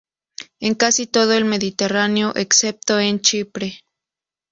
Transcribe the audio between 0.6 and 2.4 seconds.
casi todo el Mediterráneo